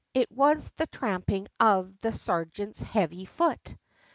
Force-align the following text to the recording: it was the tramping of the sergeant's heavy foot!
it 0.15 0.31
was 0.31 0.71
the 0.77 0.87
tramping 0.87 1.47
of 1.59 1.93
the 1.99 2.11
sergeant's 2.11 2.81
heavy 2.81 3.23
foot! 3.23 3.75